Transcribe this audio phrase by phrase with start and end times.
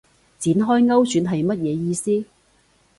[0.39, 2.25] 展開勾選係乜嘢意思